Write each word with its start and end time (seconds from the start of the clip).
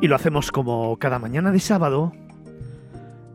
Y 0.00 0.06
lo 0.06 0.14
hacemos 0.14 0.52
como 0.52 0.96
cada 0.98 1.18
mañana 1.18 1.50
de 1.50 1.58
sábado, 1.58 2.12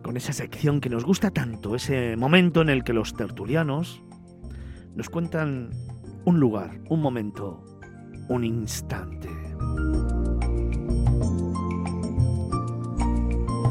con 0.02 0.16
esa 0.16 0.32
sección 0.32 0.80
que 0.80 0.90
nos 0.90 1.04
gusta 1.04 1.30
tanto, 1.30 1.76
ese 1.76 2.16
momento 2.16 2.62
en 2.62 2.70
el 2.70 2.86
que 2.86 2.94
los 2.94 3.14
tertulianos 3.16 4.02
nos 4.96 5.10
cuentan 5.10 5.72
un 6.24 6.40
lugar, 6.40 6.80
un 6.90 7.02
momento, 7.02 7.64
un 8.30 8.46
instante. 8.46 9.28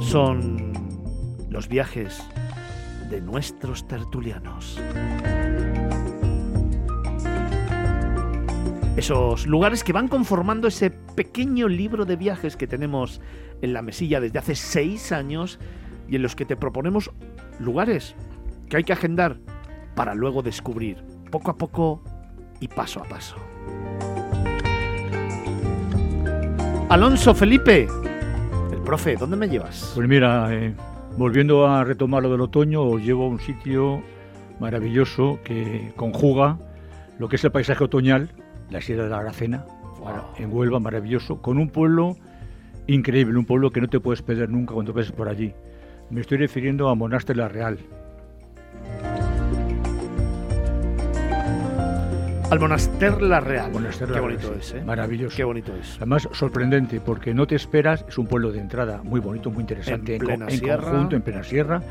Son 0.00 0.72
los 1.48 1.68
viajes 1.68 2.22
de 3.08 3.22
nuestros 3.22 3.88
tertulianos. 3.88 4.78
Esos 8.96 9.46
lugares 9.46 9.82
que 9.82 9.94
van 9.94 10.08
conformando 10.08 10.68
ese 10.68 10.90
pequeño 11.14 11.68
libro 11.68 12.04
de 12.04 12.16
viajes 12.16 12.56
que 12.56 12.66
tenemos 12.66 13.20
en 13.60 13.72
la 13.72 13.82
mesilla 13.82 14.20
desde 14.20 14.38
hace 14.38 14.54
seis 14.54 15.12
años 15.12 15.58
y 16.08 16.16
en 16.16 16.22
los 16.22 16.34
que 16.34 16.44
te 16.44 16.56
proponemos 16.56 17.10
lugares 17.58 18.14
que 18.68 18.78
hay 18.78 18.84
que 18.84 18.92
agendar 18.92 19.38
para 19.94 20.14
luego 20.14 20.42
descubrir 20.42 21.02
poco 21.30 21.50
a 21.50 21.56
poco 21.56 22.02
y 22.60 22.68
paso 22.68 23.00
a 23.00 23.04
paso. 23.04 23.36
Alonso 26.88 27.34
Felipe, 27.34 27.88
el 28.70 28.80
profe, 28.82 29.16
¿dónde 29.16 29.36
me 29.36 29.48
llevas? 29.48 29.92
Pues 29.94 30.06
mira, 30.06 30.54
eh, 30.54 30.74
volviendo 31.16 31.66
a 31.66 31.84
retomar 31.84 32.22
lo 32.22 32.30
del 32.30 32.42
otoño, 32.42 32.82
os 32.82 33.02
llevo 33.02 33.24
a 33.24 33.28
un 33.28 33.38
sitio 33.38 34.02
maravilloso 34.60 35.38
que 35.44 35.92
conjuga 35.96 36.58
lo 37.18 37.28
que 37.28 37.36
es 37.36 37.44
el 37.44 37.52
paisaje 37.52 37.84
otoñal 37.84 38.30
la 38.72 38.80
Sierra 38.80 39.04
de 39.04 39.10
la 39.10 39.18
Aracena, 39.18 39.64
en 40.38 40.52
Huelva, 40.52 40.80
maravilloso, 40.80 41.40
con 41.40 41.58
un 41.58 41.68
pueblo 41.70 42.16
increíble, 42.86 43.38
un 43.38 43.46
pueblo 43.46 43.70
que 43.70 43.80
no 43.80 43.88
te 43.88 44.00
puedes 44.00 44.22
perder 44.22 44.48
nunca 44.50 44.74
cuando 44.74 44.92
pases 44.94 45.12
por 45.12 45.28
allí. 45.28 45.52
Me 46.10 46.20
estoy 46.20 46.38
refiriendo 46.38 46.88
a 46.88 46.94
Monaster 46.94 47.36
la 47.36 47.48
Real. 47.48 47.78
Al 52.50 52.60
Monaster 52.60 53.22
La 53.22 53.40
Real. 53.40 53.72
Monaster 53.72 54.08
Qué 54.12 54.20
bonito 54.20 54.48
Real, 54.48 54.60
es. 54.60 54.74
¿eh? 54.74 54.82
Maravilloso. 54.84 55.34
Qué 55.34 55.44
bonito 55.44 55.72
es. 55.74 55.96
Además, 55.96 56.28
sorprendente, 56.32 57.00
porque 57.00 57.32
no 57.32 57.46
te 57.46 57.54
esperas, 57.54 58.04
es 58.06 58.18
un 58.18 58.26
pueblo 58.26 58.52
de 58.52 58.60
entrada 58.60 59.00
muy 59.02 59.20
bonito, 59.20 59.50
muy 59.50 59.62
interesante, 59.62 60.16
En 60.16 60.20
plena 60.20 60.46
en 60.48 60.58
sierra. 60.58 60.90
conjunto, 60.90 61.16
en 61.16 61.22
plena 61.22 61.42
sierra, 61.44 61.82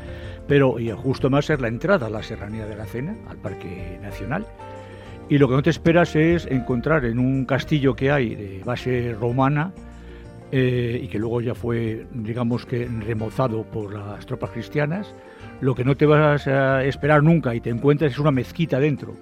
pero 0.46 0.78
y 0.78 0.88
justo 0.92 1.30
más 1.30 1.50
es 1.50 1.60
la 1.60 1.66
entrada 1.66 2.06
a 2.06 2.10
la 2.10 2.22
Serranía 2.22 2.64
de 2.66 2.76
la 2.76 2.84
Cena, 2.84 3.16
al 3.28 3.38
Parque 3.38 3.98
Nacional. 4.00 4.46
Y 5.32 5.38
lo 5.38 5.48
que 5.48 5.54
no 5.54 5.62
te 5.62 5.70
esperas 5.70 6.14
es 6.14 6.44
encontrar 6.44 7.06
en 7.06 7.18
un 7.18 7.46
castillo 7.46 7.96
que 7.96 8.10
hay 8.10 8.34
de 8.34 8.60
base 8.66 9.16
romana 9.18 9.72
eh, 10.50 11.00
y 11.02 11.08
que 11.08 11.18
luego 11.18 11.40
ya 11.40 11.54
fue, 11.54 12.06
digamos 12.12 12.66
que, 12.66 12.86
remozado 13.00 13.64
por 13.64 13.94
las 13.94 14.26
tropas 14.26 14.50
cristianas, 14.50 15.14
lo 15.62 15.74
que 15.74 15.86
no 15.86 15.96
te 15.96 16.04
vas 16.04 16.46
a 16.46 16.84
esperar 16.84 17.22
nunca 17.22 17.54
y 17.54 17.62
te 17.62 17.70
encuentras 17.70 18.12
es 18.12 18.18
una 18.18 18.30
mezquita 18.30 18.78
dentro, 18.78 19.16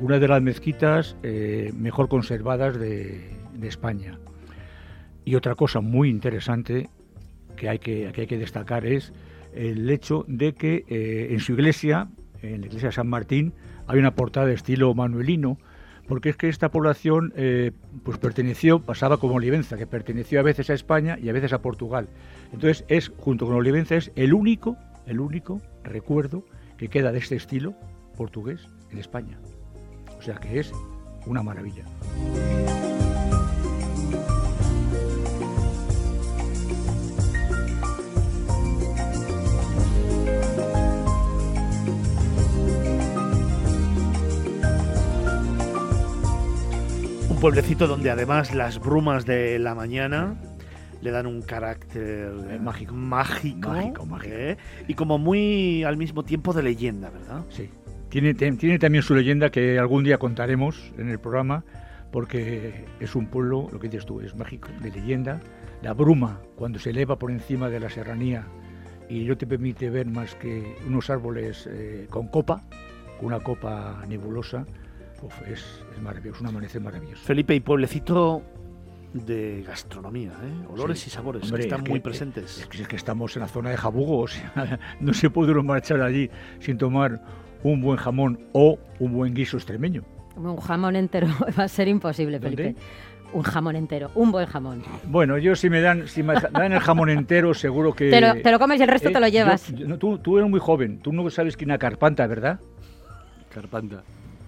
una 0.00 0.18
de 0.18 0.28
las 0.28 0.40
mezquitas 0.40 1.14
eh, 1.22 1.74
mejor 1.76 2.08
conservadas 2.08 2.78
de, 2.80 3.36
de 3.52 3.68
España. 3.68 4.18
Y 5.26 5.34
otra 5.34 5.56
cosa 5.56 5.82
muy 5.82 6.08
interesante 6.08 6.88
que 7.54 7.68
hay 7.68 7.78
que, 7.80 8.38
destacar 8.38 8.86
es 8.86 9.12
el 9.52 9.90
hecho 9.90 10.24
de 10.26 10.54
que 10.54 10.86
eh, 10.88 11.28
en 11.32 11.40
su 11.40 11.52
iglesia, 11.52 12.08
en 12.44 12.60
la 12.60 12.66
iglesia 12.66 12.88
de 12.88 12.92
San 12.92 13.08
Martín, 13.08 13.52
hay 13.86 13.98
una 13.98 14.14
portada 14.14 14.46
de 14.46 14.54
estilo 14.54 14.94
manuelino, 14.94 15.58
porque 16.06 16.28
es 16.28 16.36
que 16.36 16.48
esta 16.48 16.70
población 16.70 17.32
eh, 17.36 17.72
pues 18.02 18.18
perteneció, 18.18 18.80
pasaba 18.80 19.16
como 19.16 19.34
Olivenza, 19.34 19.76
que 19.76 19.86
perteneció 19.86 20.40
a 20.40 20.42
veces 20.42 20.68
a 20.70 20.74
España 20.74 21.18
y 21.20 21.28
a 21.28 21.32
veces 21.32 21.52
a 21.52 21.62
Portugal. 21.62 22.08
Entonces 22.52 22.84
es, 22.88 23.10
junto 23.16 23.46
con 23.46 23.54
Olivenza, 23.54 23.96
es 23.96 24.12
el 24.14 24.34
único, 24.34 24.76
el 25.06 25.20
único 25.20 25.60
recuerdo 25.82 26.44
que 26.76 26.88
queda 26.88 27.12
de 27.12 27.18
este 27.18 27.36
estilo 27.36 27.74
portugués 28.16 28.68
en 28.90 28.98
España. 28.98 29.38
O 30.18 30.22
sea 30.22 30.36
que 30.36 30.58
es 30.58 30.72
una 31.26 31.42
maravilla. 31.42 31.84
Pueblecito 47.44 47.86
donde 47.86 48.08
además 48.10 48.54
las 48.54 48.80
brumas 48.80 49.26
de 49.26 49.58
la 49.58 49.74
mañana 49.74 50.34
le 51.02 51.10
dan 51.10 51.26
un 51.26 51.42
carácter 51.42 52.32
Eh, 52.48 52.58
mágico. 52.58 52.94
mágico, 52.94 53.68
Mágico, 53.68 54.06
mágico. 54.06 54.34
¿eh? 54.34 54.56
y 54.88 54.94
como 54.94 55.18
muy 55.18 55.84
al 55.84 55.98
mismo 55.98 56.22
tiempo 56.22 56.54
de 56.54 56.62
leyenda, 56.62 57.10
¿verdad? 57.10 57.44
Sí. 57.50 57.68
Tiene, 58.08 58.32
tiene 58.32 58.78
también 58.78 59.02
su 59.04 59.14
leyenda 59.14 59.50
que 59.50 59.78
algún 59.78 60.04
día 60.04 60.16
contaremos 60.16 60.90
en 60.96 61.10
el 61.10 61.18
programa, 61.18 61.64
porque 62.12 62.86
es 62.98 63.14
un 63.14 63.26
pueblo, 63.26 63.68
lo 63.70 63.78
que 63.78 63.90
dices 63.90 64.06
tú, 64.06 64.22
es 64.22 64.34
mágico, 64.34 64.70
de 64.80 64.90
leyenda. 64.90 65.42
La 65.82 65.92
bruma, 65.92 66.40
cuando 66.56 66.78
se 66.78 66.90
eleva 66.90 67.18
por 67.18 67.30
encima 67.30 67.68
de 67.68 67.78
la 67.78 67.90
serranía 67.90 68.46
y 69.10 69.24
no 69.24 69.36
te 69.36 69.46
permite 69.46 69.90
ver 69.90 70.06
más 70.06 70.34
que 70.36 70.76
unos 70.86 71.10
árboles 71.10 71.68
eh, 71.70 72.06
con 72.08 72.26
copa, 72.28 72.62
una 73.20 73.40
copa 73.40 74.02
nebulosa, 74.08 74.64
uf, 75.22 75.42
es, 75.48 75.82
es 75.94 76.02
maravilloso, 76.02 76.40
un 76.42 76.48
amanecer 76.48 76.80
maravilloso. 76.80 77.22
Felipe 77.24 77.54
y 77.54 77.60
pueblecito 77.60 78.42
de 79.12 79.62
gastronomía, 79.66 80.32
¿eh? 80.32 80.66
olores 80.68 80.98
Sí. 80.98 81.08
y 81.08 81.10
sabores 81.10 81.44
Hombre, 81.44 81.58
que 81.58 81.62
están 81.66 81.80
es 81.80 81.84
que- 81.84 81.90
muy 81.90 81.98
Es 81.98 82.02
presentes. 82.02 82.66
que, 82.68 82.82
es 82.82 82.88
que 82.88 82.96
estamos 82.96 83.34
en 83.36 83.42
la 83.42 83.48
zona 83.48 83.70
de 83.70 83.76
Jabugo, 83.76 84.18
o 84.20 84.26
sea, 84.28 84.78
no 85.00 85.12
se 85.14 85.30
puede 85.30 85.52
uno 85.52 85.62
marchar 85.62 86.00
allí 86.02 86.28
sin 86.58 86.78
tomar 86.78 87.20
un 87.62 87.80
buen 87.80 87.96
jamón 87.96 88.40
o 88.52 88.78
un 88.98 89.12
buen 89.12 89.32
guiso 89.34 89.56
extremeño. 89.56 90.02
Un 90.36 90.56
jamón 90.56 90.96
entero 90.96 91.28
va 91.58 91.64
a 91.64 91.68
ser 91.68 91.86
imposible, 91.88 92.38
¿Dónde? 92.40 92.56
Felipe. 92.56 92.80
Un 93.32 93.42
jamón 93.42 93.74
entero, 93.74 94.10
un 94.14 94.30
buen 94.30 94.46
jamón. 94.46 94.82
Bueno, 95.06 95.38
yo 95.38 95.56
si 95.56 95.68
me 95.70 95.80
dan, 95.80 96.06
si 96.08 96.22
me 96.22 96.34
dan 96.52 96.72
el 96.72 96.80
jamón 96.80 97.08
entero, 97.10 97.54
seguro 97.54 97.92
que. 97.94 98.10
Te 98.10 98.20
lo, 98.20 98.34
te 98.42 98.50
lo 98.50 98.58
comes 98.58 98.78
y 98.80 98.82
el 98.82 98.88
resto 98.88 99.08
Eh, 99.08 99.12
te 99.12 99.20
lo 99.20 99.26
yo- 99.28 99.32
llevas. 99.32 99.72
yo- 99.72 99.86
no, 99.88 99.96
tú, 99.98 100.18
tú 100.18 100.38
eres 100.38 100.50
muy 100.50 100.60
joven, 100.60 100.98
tú 100.98 101.12
no 101.12 101.28
sabes 101.30 101.56
quién 101.56 101.70
era 101.70 101.78
Carpanta, 101.78 102.26
¿verdad? 102.26 102.60
Carpanta. 103.52 104.02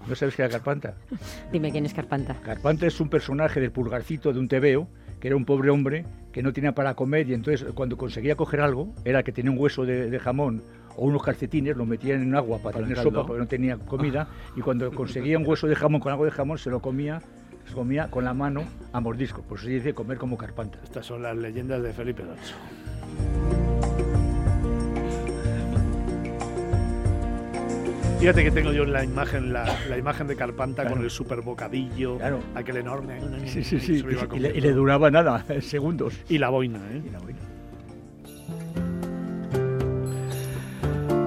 ¿No 0.09 0.15
sabes 0.15 0.35
quién 0.35 0.47
era 0.47 0.59
Carpanta? 0.59 0.95
Dime 1.53 1.71
quién 1.73 1.87
es 1.87 1.95
Carpanta. 1.95 2.37
Carpanta 2.43 2.87
es 2.87 3.01
un 3.01 3.09
personaje 3.09 3.61
del 3.61 3.71
pulgarcito 3.73 4.33
de 4.33 4.39
un 4.39 4.49
tebeo, 4.49 4.89
que 5.21 5.29
era 5.29 5.37
un 5.37 5.45
pobre 5.45 5.71
hombre 5.71 6.05
que 6.33 6.43
no 6.43 6.53
tenía 6.53 6.73
para 6.73 6.95
comer 6.95 7.29
y 7.29 7.35
entonces 7.35 7.67
cuando 7.73 7.97
conseguía 7.97 8.37
coger 8.37 8.61
algo, 8.61 8.95
era 9.05 9.23
que 9.23 9.33
tenía 9.33 9.51
un 9.51 9.59
hueso 9.59 9.85
de, 9.87 10.11
de 10.11 10.19
jamón 10.19 10.63
o 10.97 11.07
unos 11.07 11.23
calcetines, 11.23 11.77
lo 11.77 11.87
metían 11.87 12.23
en 12.23 12.35
agua 12.35 12.59
para, 12.59 12.75
Para 12.75 12.87
tener 12.87 13.03
sopa 13.03 13.27
porque 13.27 13.41
no 13.41 13.47
tenía 13.47 13.77
comida 13.79 14.29
y 14.55 14.61
cuando 14.61 14.91
conseguía 14.93 15.39
un 15.39 15.47
hueso 15.47 15.67
de 15.67 15.75
jamón 15.75 16.01
con 16.01 16.13
algo 16.13 16.25
de 16.25 16.31
jamón 16.31 16.59
se 16.59 16.71
lo 16.71 16.81
comía, 16.81 17.21
se 17.67 17.75
comía 17.75 18.11
con 18.11 18.25
la 18.25 18.35
mano 18.35 18.65
a 18.93 19.01
mordisco. 19.01 19.43
Por 19.43 19.59
eso 19.59 19.67
se 19.67 19.73
dice 19.73 19.95
comer 19.95 20.19
como 20.19 20.37
Carpanta. 20.37 20.79
Estas 20.83 21.07
son 21.07 21.23
las 21.23 21.37
leyendas 21.37 21.83
de 21.83 21.93
Felipe 21.93 22.23
Alonso. 22.23 22.55
Fíjate 28.27 28.43
que 28.43 28.51
tengo 28.51 28.73
yo 28.73 28.85
la 28.85 29.05
imagen 29.05 29.53
la, 29.53 29.73
la 29.89 29.97
imagen 29.97 30.27
de 30.27 30.35
Carpanta 30.35 30.83
Claro. 30.83 30.97
con 30.97 31.05
el 31.05 31.11
super 31.13 31.43
bocadillo, 31.43 32.19
Claro. 32.19 32.41
aquel 32.57 32.79
enorme. 32.79 33.21
Sí, 33.47 33.63
sí, 33.63 33.79
sí. 33.79 34.05
Y, 34.35 34.39
le, 34.41 34.51
y 34.51 34.61
le 34.63 34.73
duraba 34.73 35.13
nada, 35.13 35.45
segundos. 35.61 36.13
Y 36.29 36.39
la 36.39 36.49
boina, 36.49 36.81
¿eh? 36.91 37.03
Y 37.07 37.11
la 37.11 37.21
boina. 37.21 37.39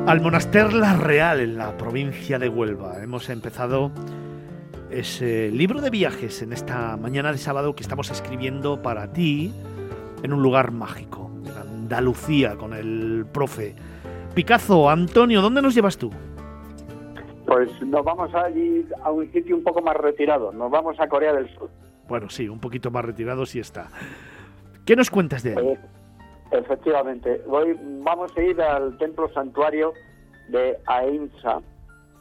Al 0.07 0.19
Monaster 0.19 0.73
La 0.73 0.97
Real, 0.97 1.39
en 1.39 1.57
la 1.57 1.77
provincia 1.77 2.37
de 2.37 2.49
Huelva. 2.49 3.01
Hemos 3.01 3.29
empezado 3.29 3.93
ese 4.91 5.51
libro 5.51 5.79
de 5.79 5.91
viajes 5.91 6.41
en 6.41 6.51
esta 6.51 6.97
mañana 6.97 7.31
de 7.31 7.37
sábado 7.37 7.75
que 7.77 7.81
estamos 7.83 8.11
escribiendo 8.11 8.81
para 8.81 9.13
ti 9.13 9.53
en 10.21 10.33
un 10.33 10.41
lugar 10.43 10.71
mágico, 10.71 11.31
en 11.45 11.57
Andalucía, 11.57 12.57
con 12.57 12.73
el 12.73 13.25
profe. 13.31 13.73
Picazo, 14.35 14.89
Antonio, 14.89 15.41
¿dónde 15.41 15.61
nos 15.61 15.73
llevas 15.73 15.97
tú? 15.97 16.11
Pues 17.49 17.81
nos 17.81 18.05
vamos 18.05 18.33
allí 18.35 18.85
a 19.03 19.11
un 19.11 19.31
sitio 19.31 19.55
un 19.55 19.63
poco 19.63 19.81
más 19.81 19.95
retirado. 19.95 20.51
Nos 20.51 20.69
vamos 20.69 20.99
a 20.99 21.07
Corea 21.07 21.33
del 21.33 21.49
Sur. 21.55 21.67
Bueno, 22.07 22.29
sí, 22.29 22.47
un 22.47 22.59
poquito 22.59 22.91
más 22.91 23.03
retirado 23.03 23.43
sí 23.47 23.59
está. 23.59 23.87
¿Qué 24.85 24.95
nos 24.95 25.09
cuentas 25.09 25.41
de 25.41 25.57
ahí? 25.57 25.67
Eh, 25.67 25.79
efectivamente. 26.51 27.41
Voy, 27.47 27.75
vamos 28.03 28.31
a 28.37 28.41
ir 28.41 28.61
al 28.61 28.95
templo 28.99 29.29
santuario 29.33 29.93
de 30.49 30.77
Aimsa, 30.85 31.61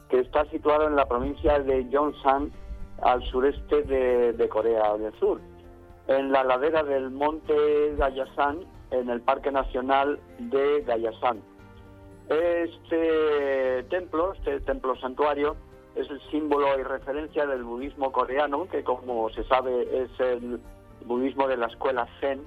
que 0.09 0.19
está 0.19 0.45
situado 0.45 0.87
en 0.87 0.95
la 0.95 1.05
provincia 1.07 1.59
de 1.59 1.83
Gyeongsang, 1.85 2.51
al 3.03 3.23
sureste 3.25 3.83
de, 3.83 4.33
de 4.33 4.49
Corea 4.49 4.97
del 4.97 5.13
Sur, 5.19 5.39
en 6.07 6.31
la 6.31 6.43
ladera 6.43 6.83
del 6.83 7.11
monte 7.11 7.53
Gayasan, 7.97 8.61
en 8.89 9.09
el 9.09 9.21
Parque 9.21 9.51
Nacional 9.51 10.19
de 10.39 10.81
Gayasan. 10.87 11.39
Este 12.29 13.83
templo, 13.89 14.33
este 14.33 14.59
templo 14.61 14.95
santuario, 14.97 15.55
es 15.95 16.07
el 16.11 16.21
símbolo 16.29 16.79
y 16.79 16.83
referencia 16.83 17.47
del 17.47 17.63
budismo 17.63 18.11
coreano, 18.11 18.67
que 18.69 18.83
como 18.83 19.29
se 19.31 19.43
sabe 19.45 20.03
es 20.03 20.19
el 20.19 20.59
budismo 21.05 21.47
de 21.47 21.57
la 21.57 21.65
escuela 21.65 22.07
Zen, 22.19 22.43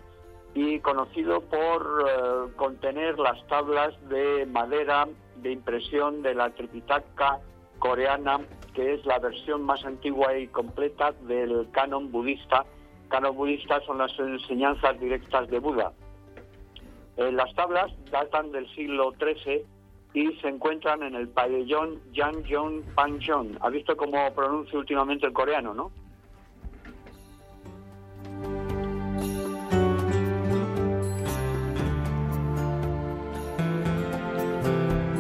y 0.55 0.79
conocido 0.81 1.41
por 1.41 2.07
eh, 2.09 2.53
contener 2.57 3.19
las 3.19 3.45
tablas 3.49 3.95
de 4.09 4.47
madera 4.47 5.09
de 5.37 5.51
impresión 5.51 6.23
de 6.23 6.35
la 6.35 6.51
Tripitaka 6.51 7.41
coreana, 7.81 8.41
que 8.75 8.95
es 8.95 9.05
la 9.05 9.19
versión 9.19 9.63
más 9.63 9.85
antigua 9.85 10.37
y 10.37 10.47
completa 10.47 11.13
del 11.23 11.69
canon 11.73 12.13
budista. 12.13 12.65
Canon 13.09 13.35
budista 13.35 13.81
son 13.81 13.99
las 13.99 14.17
enseñanzas 14.19 15.01
directas 15.01 15.49
de 15.49 15.59
Buda. 15.59 15.93
Eh, 17.17 17.33
las 17.33 17.53
tablas 17.55 17.93
datan 18.11 18.53
del 18.53 18.69
siglo 18.75 19.13
XIII 19.19 19.67
y 20.15 20.33
se 20.41 20.49
encuentran 20.49 21.03
en 21.03 21.15
el 21.15 21.29
pabellón 21.29 21.99
Yanjong 22.13 22.83
Panjong. 22.95 23.57
¿Ha 23.61 23.71
visto 23.71 23.97
cómo 23.97 24.33
pronuncia 24.35 24.79
últimamente 24.79 25.27
el 25.27 25.33
coreano, 25.33 25.73
no? 25.75 25.91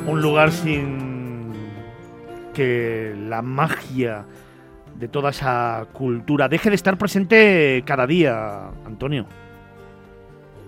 Un 0.06 0.20
lugar 0.20 0.50
sin 0.50 1.52
que 2.52 3.14
la 3.16 3.40
magia 3.40 4.26
de 4.96 5.08
toda 5.08 5.30
esa 5.30 5.86
cultura 5.92 6.48
deje 6.48 6.68
de 6.68 6.76
estar 6.76 6.98
presente 6.98 7.82
cada 7.86 8.06
día, 8.06 8.68
Antonio. 8.84 9.26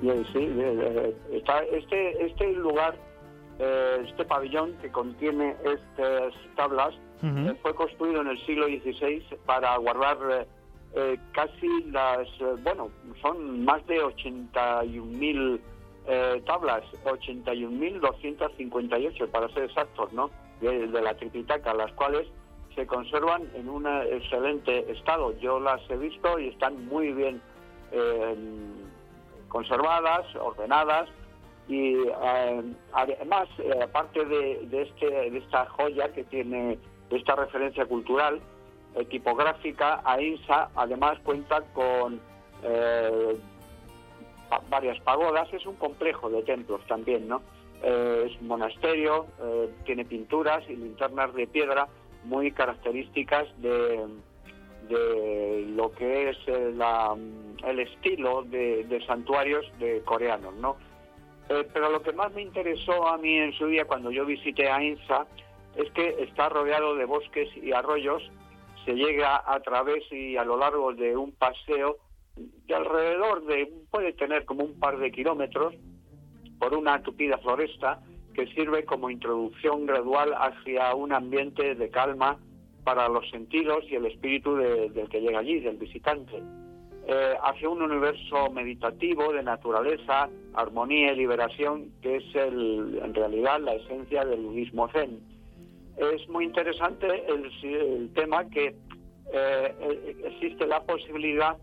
Sí, 0.03 0.39
eh, 0.39 1.15
está 1.33 1.63
este, 1.65 2.27
este 2.27 2.53
lugar, 2.53 2.95
eh, 3.59 4.07
este 4.09 4.25
pabellón 4.25 4.73
que 4.81 4.91
contiene 4.91 5.55
estas 5.65 6.33
tablas, 6.57 6.95
eh, 7.23 7.55
fue 7.63 7.75
construido 7.75 8.21
en 8.21 8.29
el 8.29 8.39
siglo 8.45 8.67
XVI 8.67 9.25
para 9.47 9.75
guardar 9.79 10.19
eh, 10.31 10.47
eh, 10.95 11.19
casi 11.33 11.85
las, 11.91 12.29
eh, 12.41 12.57
bueno, 12.63 12.91
son 13.23 13.65
más 13.65 13.87
de 13.87 13.99
81.000 13.99 15.59
eh, 16.07 16.43
tablas, 16.45 16.83
81.258 17.05 19.31
para 19.31 19.49
ser 19.49 19.65
exactos, 19.65 20.13
¿no? 20.13 20.31
De, 20.61 20.87
de 20.87 21.03
la 21.03 21.17
Tripitaka, 21.17 21.73
las 21.73 21.91
cuales 21.93 22.29
se 22.75 22.87
conservan 22.87 23.49
en 23.55 23.69
un 23.69 23.87
excelente 23.87 24.91
estado. 24.93 25.33
Yo 25.39 25.61
las 25.61 25.81
he 25.89 25.97
visto 25.97 26.39
y 26.39 26.49
están 26.49 26.87
muy 26.87 27.13
bien 27.13 27.41
eh, 27.93 28.37
conservadas, 29.49 30.27
ordenadas 30.37 31.09
y 31.69 31.95
eh, 31.95 32.63
además, 32.93 33.49
eh, 33.59 33.83
aparte 33.83 34.25
de, 34.25 34.67
de 34.67 34.83
este, 34.83 35.07
de 35.31 35.39
esta 35.39 35.67
joya 35.67 36.13
que 36.13 36.25
tiene 36.25 36.79
esta 37.11 37.35
referencia 37.35 37.87
cultural, 37.87 38.41
eh, 38.95 39.05
tipográfica, 39.07 40.03
AINSA 40.05 40.71
además 40.77 41.19
cuenta 41.25 41.63
con 41.73 42.21
eh, 42.63 43.37
varias 44.69 45.01
pagodas, 45.01 45.53
es 45.53 45.67
un 45.67 45.75
complejo 45.77 46.31
de 46.31 46.43
templos 46.43 46.81
también, 46.87 47.27
¿no? 47.27 47.43
Eh, 47.83 48.29
es 48.31 48.41
un 48.41 48.47
monasterio, 48.47 49.27
tiene 49.85 50.05
pinturas 50.05 50.63
y 50.69 50.77
linternas 50.77 51.35
de 51.35 51.47
piedra 51.47 51.89
muy 52.25 52.53
características 52.53 53.47
de, 53.61 54.07
de 54.89 55.67
lo 55.71 55.91
que 55.93 56.31
es 56.31 56.37
la, 56.77 57.17
el 57.67 57.81
estilo 57.81 58.43
de, 58.45 58.85
de 58.85 59.05
santuarios 59.07 59.67
de 59.79 60.03
coreanos, 60.03 60.55
¿no? 60.55 60.77
Eh, 61.49 61.67
pero 61.73 61.91
lo 61.91 62.03
que 62.03 62.13
más 62.13 62.33
me 62.33 62.43
interesó 62.43 63.07
a 63.07 63.19
mí 63.19 63.37
en 63.37 63.53
su 63.53 63.67
día 63.67 63.85
cuando 63.85 64.11
yo 64.11 64.25
visité 64.25 64.71
Ainsa 64.71 65.27
es 65.77 65.91
que 65.93 66.17
está 66.23 66.49
rodeado 66.49 66.95
de 66.95 67.05
bosques 67.05 67.49
y 67.57 67.73
arroyos, 67.73 68.23
se 68.85 68.95
llega 68.95 69.43
a 69.47 69.61
través 69.61 70.05
y 70.13 70.37
a 70.37 70.45
lo 70.45 70.57
largo 70.57 70.93
de 70.95 71.17
un 71.17 71.33
paseo 71.33 71.99
de 72.37 72.75
alrededor 72.75 73.45
de, 73.47 73.71
puede 73.91 74.13
tener 74.15 74.45
como 74.45 74.65
un 74.65 74.79
par 74.79 74.99
de 74.99 75.11
kilómetros, 75.13 75.75
por 76.59 76.75
una 76.75 77.03
tupida 77.03 77.37
floresta 77.39 78.01
que 78.35 78.47
sirve 78.55 78.85
como 78.85 79.11
introducción 79.11 79.87
gradual 79.87 80.33
hacia 80.35 80.95
un 80.95 81.13
ambiente 81.13 81.75
de 81.75 81.91
calma 81.91 82.39
para 82.85 83.09
los 83.09 83.29
sentidos 83.31 83.85
y 83.89 83.97
el 83.97 84.07
espíritu 84.07 84.57
de- 84.57 84.89
del 84.91 85.09
que 85.09 85.21
llega 85.21 85.41
allí, 85.41 85.61
del 85.61 85.77
visitante. 85.77 86.43
Eh, 87.07 87.35
hacia 87.43 87.69
un 87.69 87.83
universo 87.83 88.51
meditativo 88.51 89.31
de 89.35 89.43
naturaleza, 89.43 90.31
armonía 90.55 91.13
y 91.13 91.17
liberación, 91.17 91.91
que 92.01 92.17
es 92.17 92.35
el, 92.35 92.99
en 93.05 93.13
realidad 93.13 93.61
la 93.61 93.75
esencia 93.75 94.25
del 94.25 94.41
budismo 94.41 94.89
zen. 94.89 95.21
Es 95.99 96.27
muy 96.31 96.47
interesante 96.47 97.07
el, 97.29 97.51
el 97.63 98.11
tema 98.15 98.49
que 98.49 98.69
eh, 98.69 98.75
eh, 99.81 100.17
existe 100.25 100.67
la 100.67 100.83
posibilidad 100.85 101.59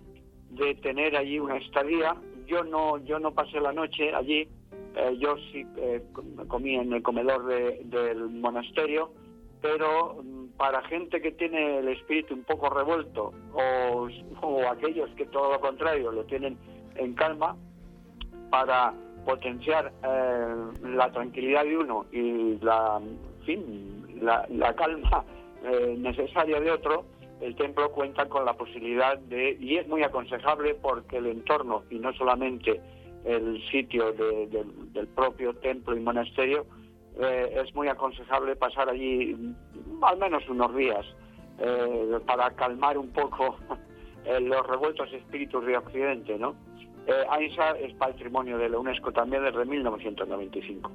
de 0.51 0.75
tener 0.75 1.15
allí 1.17 1.39
una 1.39 1.57
estadía. 1.57 2.15
Yo 2.45 2.63
no, 2.63 2.99
yo 3.03 3.17
no 3.19 3.31
pasé 3.33 3.59
la 3.59 3.73
noche 3.73 4.13
allí, 4.13 4.47
eh, 4.95 5.17
yo 5.17 5.38
sí 5.51 5.65
eh, 5.77 6.03
com- 6.13 6.35
comí 6.47 6.75
en 6.75 6.93
el 6.93 7.01
comedor 7.01 7.47
de- 7.47 7.81
del 7.85 8.29
monasterio, 8.29 9.11
pero 9.59 10.21
para 10.57 10.81
gente 10.83 11.21
que 11.21 11.31
tiene 11.31 11.80
el 11.80 11.88
espíritu 11.89 12.33
un 12.33 12.44
poco 12.44 12.69
revuelto 12.69 13.33
o, 13.53 14.07
aquellos 14.69 15.09
que 15.12 15.25
todo 15.25 15.51
lo 15.53 15.59
contrario 15.59 16.12
lo 16.12 16.24
tienen 16.25 16.57
en 16.95 17.13
calma, 17.13 17.56
para 18.50 18.94
potenciar 19.25 19.94
eh, 20.03 20.56
la 20.83 21.12
tranquilidad 21.12 21.63
de 21.63 21.77
uno 21.77 22.06
y 22.12 22.57
la, 22.59 23.00
fin, 23.45 24.06
la, 24.21 24.45
la 24.50 24.74
calma 24.75 25.24
eh, 25.63 25.95
necesaria 25.98 26.59
de 26.59 26.71
otro, 26.71 27.06
el 27.39 27.56
templo 27.56 27.92
cuenta 27.92 28.27
con 28.27 28.45
la 28.45 28.53
posibilidad 28.53 29.18
de, 29.18 29.57
y 29.59 29.77
es 29.77 29.88
muy 29.88 30.03
aconsejable 30.03 30.75
porque 30.75 31.18
el 31.18 31.27
entorno, 31.27 31.83
y 31.89 32.00
no 32.00 32.12
solamente 32.13 32.81
el 33.24 33.62
sitio 33.69 34.12
de- 34.12 34.48
del 34.48 35.07
propio 35.07 35.53
templo 35.56 35.95
y 35.95 36.00
monasterio, 36.01 36.65
eh, 37.19 37.61
es 37.63 37.73
muy 37.75 37.87
aconsejable 37.87 38.55
pasar 38.55 38.89
allí 38.89 39.35
al 40.01 40.17
menos 40.17 40.47
unos 40.49 40.75
días 40.75 41.05
eh, 41.59 42.19
para 42.25 42.49
calmar 42.51 42.97
un 42.97 43.09
poco 43.09 43.57
eh, 44.25 44.39
los 44.39 44.65
revueltos 44.65 45.12
espíritus 45.13 45.65
de 45.65 45.77
Occidente, 45.77 46.38
¿no? 46.38 46.55
Eh, 47.07 47.25
AINSA 47.29 47.71
es 47.79 47.93
patrimonio 47.95 48.57
de 48.57 48.69
la 48.69 48.77
UNESCO 48.77 49.12
también 49.12 49.43
desde 49.43 49.65
1995. 49.65 50.91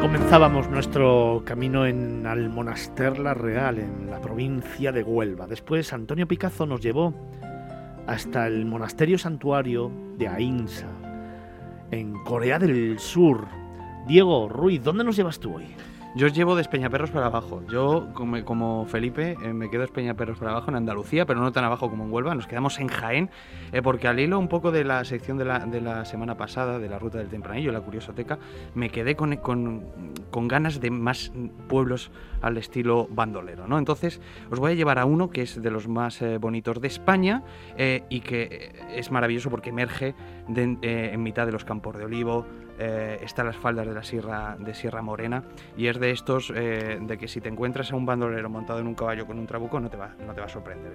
Comenzábamos 0.00 0.68
nuestro 0.68 1.42
camino 1.44 1.86
en 1.86 2.26
Almonaster 2.26 3.18
la 3.18 3.34
Real, 3.34 3.78
en 3.78 4.10
la 4.10 4.20
provincia 4.20 4.92
de 4.92 5.02
Huelva. 5.02 5.46
Después 5.46 5.92
Antonio 5.92 6.26
Picazo 6.28 6.66
nos 6.66 6.80
llevó 6.80 7.14
hasta 8.06 8.46
el 8.46 8.66
monasterio 8.66 9.18
santuario 9.18 9.90
de 10.18 10.28
Ainsa, 10.28 10.88
en 11.90 12.14
Corea 12.24 12.58
del 12.58 12.98
Sur. 12.98 13.46
Diego 14.06 14.48
Ruiz, 14.48 14.82
¿dónde 14.82 15.04
nos 15.04 15.16
llevas 15.16 15.38
tú 15.40 15.56
hoy? 15.56 15.66
Yo 16.16 16.26
os 16.28 16.32
llevo 16.32 16.54
de 16.54 16.62
Espeñaperros 16.62 17.10
para 17.10 17.26
abajo. 17.26 17.60
Yo, 17.68 18.10
como, 18.14 18.86
Felipe, 18.86 19.36
eh, 19.42 19.52
me 19.52 19.68
quedo 19.68 19.80
de 19.80 19.86
Espeñaperros 19.86 20.38
para 20.38 20.52
abajo 20.52 20.70
en 20.70 20.76
Andalucía, 20.76 21.26
pero 21.26 21.40
no 21.40 21.50
tan 21.50 21.64
abajo 21.64 21.90
como 21.90 22.04
en 22.04 22.12
Huelva. 22.12 22.36
Nos 22.36 22.46
quedamos 22.46 22.78
en 22.78 22.86
Jaén, 22.86 23.30
eh, 23.72 23.82
porque 23.82 24.06
al 24.06 24.20
hilo 24.20 24.38
un 24.38 24.46
poco 24.46 24.70
de 24.70 24.84
la 24.84 25.02
sección 25.04 25.38
de 25.38 25.44
la, 25.44 25.66
de 25.66 25.80
la 25.80 26.04
semana 26.04 26.36
pasada, 26.36 26.78
de 26.78 26.88
la 26.88 27.00
ruta 27.00 27.18
del 27.18 27.26
Tempranillo, 27.30 27.72
la 27.72 27.80
Curiosoteca, 27.80 28.38
me 28.76 28.90
quedé 28.90 29.16
con- 29.16 29.38
con 30.34 30.48
ganas 30.48 30.80
de 30.80 30.90
más 30.90 31.30
pueblos 31.68 32.10
al 32.42 32.56
estilo 32.56 33.06
bandolero. 33.08 33.68
¿no? 33.68 33.78
Entonces, 33.78 34.20
os 34.50 34.58
voy 34.58 34.72
a 34.72 34.74
llevar 34.74 34.98
a 34.98 35.04
uno 35.04 35.30
que 35.30 35.42
es 35.42 35.62
de 35.62 35.70
los 35.70 35.86
más 35.86 36.20
eh, 36.22 36.38
bonitos 36.38 36.80
de 36.80 36.88
España 36.88 37.44
eh, 37.78 38.02
y 38.08 38.18
que 38.18 38.42
eh, 38.50 38.72
es 38.96 39.12
maravilloso 39.12 39.48
porque 39.48 39.70
emerge 39.70 40.16
de- 40.48 40.76
eh, 40.82 41.10
en 41.12 41.22
mitad 41.22 41.46
de 41.46 41.52
los 41.52 41.64
campos 41.64 41.96
de 41.96 42.04
olivo, 42.04 42.44
eh, 42.80 43.20
está 43.22 43.42
en 43.42 43.46
las 43.46 43.56
faldas 43.56 43.86
de 43.86 43.94
la 43.94 44.02
Sierra, 44.02 44.56
de 44.58 44.74
Sierra 44.74 45.02
Morena 45.02 45.44
y 45.76 45.86
es 45.86 46.00
de 46.00 46.10
estos 46.10 46.52
eh, 46.52 46.98
de 47.00 47.16
que 47.16 47.28
si 47.28 47.40
te 47.40 47.48
encuentras 47.48 47.92
a 47.92 47.96
un 47.96 48.04
bandolero 48.04 48.50
montado 48.50 48.80
en 48.80 48.88
un 48.88 48.96
caballo 48.96 49.28
con 49.28 49.38
un 49.38 49.46
trabuco 49.46 49.78
no 49.78 49.88
te 49.88 49.96
va, 49.96 50.16
no 50.26 50.34
te 50.34 50.40
va 50.40 50.46
a 50.46 50.50
sorprender. 50.50 50.94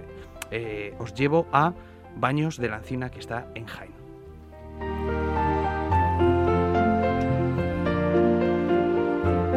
Os 0.98 1.14
llevo 1.14 1.46
a 1.50 1.72
Baños 2.16 2.58
de 2.58 2.68
la 2.68 2.76
Encina 2.76 3.08
que 3.10 3.20
está 3.20 3.46
en 3.54 3.64
Jaén. 3.64 3.99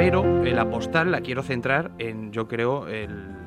Pero 0.03 0.43
la 0.43 0.69
postal 0.69 1.12
la 1.12 1.22
quiero 1.22 1.43
centrar 1.43 1.91
en, 1.98 2.33
yo 2.33 2.45
creo, 2.50 2.89
el, 2.89 3.38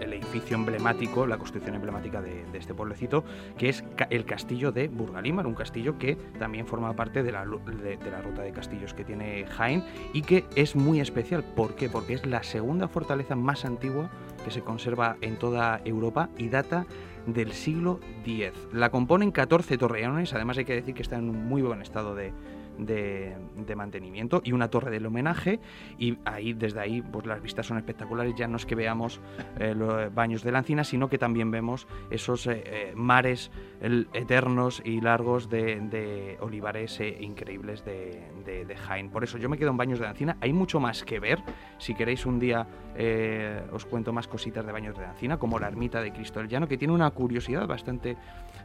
edificio 0.00 0.56
emblemático, 0.56 1.26
la 1.26 1.36
construcción 1.36 1.74
emblemática 1.74 2.22
de, 2.22 2.44
este 2.54 2.74
pueblecito, 2.74 3.24
que 3.56 3.68
es 3.70 3.82
el 4.10 4.24
castillo 4.24 4.70
de 4.70 4.86
Burgalímar, 4.86 5.48
un 5.48 5.54
castillo 5.54 5.98
que 5.98 6.14
también 6.38 6.66
forma 6.66 6.94
parte 6.94 7.24
de 7.24 7.32
la, 7.32 7.44
de- 7.44 7.96
de 7.96 8.10
la 8.10 8.22
ruta 8.22 8.42
de 8.42 8.52
castillos 8.52 8.94
que 8.94 9.04
tiene 9.04 9.46
Jaén 9.46 9.82
y 10.12 10.22
que 10.22 10.44
es 10.54 10.76
muy 10.76 11.00
especial. 11.00 11.42
¿Por 11.42 11.74
qué? 11.74 11.88
Porque 11.88 12.12
es 12.14 12.24
la 12.24 12.44
segunda 12.44 12.86
fortaleza 12.86 13.34
más 13.34 13.64
antigua 13.64 14.10
que 14.44 14.52
se 14.52 14.60
conserva 14.60 15.16
en 15.22 15.38
toda 15.38 15.80
Europa 15.84 16.28
y 16.38 16.50
data 16.50 16.86
del 17.26 17.52
siglo 17.52 17.98
X. 18.24 18.52
La 18.72 18.90
componen 18.90 19.32
14 19.32 19.76
torreones, 19.76 20.34
además 20.34 20.58
hay 20.58 20.66
que 20.66 20.74
decir 20.74 20.94
que 20.94 21.02
está 21.02 21.16
en 21.16 21.28
un 21.30 21.46
muy 21.46 21.62
buen 21.62 21.82
estado 21.82 22.14
de, 22.14 22.32
de, 22.78 23.36
mantenimiento 23.76 24.40
y 24.44 24.52
una 24.52 24.68
torre 24.68 24.90
del 24.90 25.06
homenaje. 25.06 25.60
Y 25.98 26.18
ahí 26.24 26.52
desde 26.52 26.80
ahí 26.80 27.02
pues 27.02 27.26
las 27.26 27.42
vistas 27.42 27.66
son 27.66 27.78
espectaculares. 27.78 28.34
Ya 28.36 28.48
no 28.48 28.56
es 28.56 28.66
que 28.66 28.74
veamos 28.74 29.20
eh, 29.58 29.74
los 29.74 30.12
baños 30.14 30.42
de 30.42 30.52
la 30.52 30.58
encina 30.58 30.84
sino 30.84 31.08
que 31.08 31.18
también 31.18 31.50
vemos 31.50 31.86
esos 32.10 32.46
eh, 32.46 32.62
eh, 32.64 32.92
mares 32.94 33.50
eternos 33.80 34.82
y 34.84 35.00
largos 35.00 35.48
de, 35.48 36.36
olivares 36.40 37.00
increíbles 37.20 37.84
de, 37.84 38.22
de- 38.44 38.76
Jaén. 38.76 39.10
Por 39.10 39.24
eso 39.24 39.38
yo 39.38 39.48
me 39.48 39.58
quedo 39.58 39.70
en 39.70 39.76
baños 39.76 39.98
de 39.98 40.04
la 40.04 40.12
encina. 40.12 40.36
Hay 40.40 40.52
mucho 40.52 40.80
más 40.80 41.04
que 41.04 41.20
ver. 41.20 41.38
Si 41.78 41.94
queréis 41.94 42.26
un 42.26 42.38
día 42.38 42.66
os 43.72 43.84
cuento 43.84 44.12
más 44.12 44.26
cositas 44.26 44.66
de 44.66 44.72
baños 44.72 44.96
de 44.96 45.02
la 45.02 45.10
encina 45.10 45.38
como 45.38 45.58
la 45.58 45.68
ermita 45.68 46.00
de 46.00 46.12
Cristo 46.12 46.40
del 46.40 46.48
Llano 46.48 46.66
que 46.66 46.76
tiene 46.76 46.94
una 46.94 47.10
curiosidad 47.10 47.66
bastante 47.66 48.16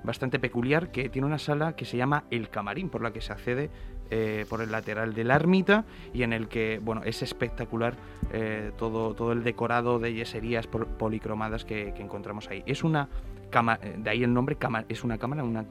bastante 0.04 0.40
peculiar 0.40 0.92
que 0.92 1.10
tiene 1.10 1.26
una 1.26 1.40
sala 1.40 1.76
que 1.76 1.86
se 1.86 1.98
llama 1.98 2.26
El 2.30 2.50
Camarín, 2.50 2.90
por 2.90 3.02
la 3.02 3.12
que 3.12 3.22
se 3.22 3.32
accede 3.32 3.70
eh, 4.16 4.46
por 4.48 4.62
el 4.62 4.72
lateral 4.72 5.16
de 5.16 5.24
la 5.24 5.36
ermita 5.36 5.86
y 6.14 6.22
en 6.22 6.34
el 6.34 6.48
que 6.48 6.80
bueno 6.84 7.02
es 7.04 7.24
espectacular 7.24 7.96
eh, 8.32 8.72
todo, 8.78 9.16
todo 9.16 9.32
el 9.32 9.44
decorado 9.44 9.98
de 9.98 10.14
yeserías 10.14 10.68
pol- 10.68 10.86
policromadas 10.86 11.66
que, 11.66 11.88
encontramos 11.98 12.48
ahí. 12.48 12.62
Es 12.68 12.84
una 12.84 13.10
cama, 13.50 13.80
eh, 13.82 13.96
de 13.98 14.08
ahí 14.12 14.24
el 14.24 14.32
nombre, 14.32 14.56
es 14.88 15.04
una 15.04 15.18
cámara, 15.18 15.44
una 15.44 15.66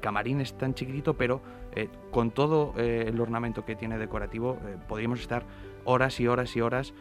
camarín 0.00 0.40
es 0.40 0.56
tan 0.56 0.72
chiquitito, 0.72 1.14
pero 1.14 1.40
con 2.12 2.30
todo 2.30 2.74
el 2.76 3.20
ornamento 3.20 3.64
que 3.64 3.74
tiene 3.74 3.98
decorativo 3.98 4.56
podríamos 4.88 5.20
estar 5.20 5.42
horas 5.84 6.20
y 6.20 6.28
horas 6.28 6.54
y 6.56 6.60
horas 6.60 6.94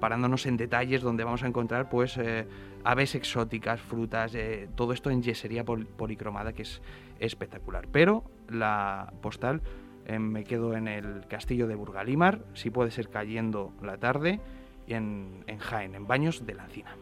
parándonos 0.00 0.46
en 0.46 0.56
detalles 0.56 1.02
donde 1.02 1.24
vamos 1.24 1.42
a 1.42 1.46
encontrar 1.46 1.88
pues 1.88 2.16
eh, 2.16 2.46
aves 2.82 3.14
exóticas, 3.14 3.80
frutas, 3.80 4.34
eh, 4.34 4.68
todo 4.74 4.92
esto 4.92 5.10
en 5.10 5.22
yesería 5.22 5.64
pol- 5.64 5.86
policromada 5.86 6.52
que 6.52 6.62
es 6.62 6.82
espectacular. 7.18 7.86
Pero 7.92 8.24
la 8.48 9.12
postal 9.20 9.60
eh, 10.06 10.18
me 10.18 10.44
quedo 10.44 10.74
en 10.74 10.88
el 10.88 11.26
castillo 11.28 11.66
de 11.68 11.74
Burgalímar, 11.74 12.40
si 12.54 12.70
puede 12.70 12.90
ser 12.90 13.10
cayendo 13.10 13.72
la 13.82 13.98
tarde, 13.98 14.40
y 14.86 14.94
en, 14.94 15.44
en 15.46 15.58
Jaén, 15.58 15.94
en 15.94 16.06
Baños 16.06 16.44
de 16.46 16.54
la 16.54 16.64
Encina. 16.64 16.96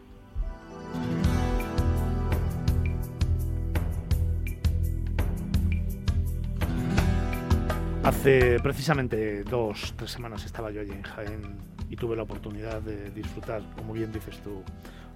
Hace 8.03 8.59
precisamente 8.59 9.43
dos, 9.43 9.93
tres 9.95 10.11
semanas 10.11 10.45
estaba 10.45 10.71
yo 10.71 10.81
allí 10.81 10.91
en 10.91 11.03
Jaén 11.03 11.41
y 11.89 11.95
tuve 11.95 12.15
la 12.15 12.23
oportunidad 12.23 12.81
de 12.81 13.09
disfrutar, 13.11 13.63
como 13.75 13.93
bien 13.93 14.11
dices 14.11 14.39
tú, 14.41 14.63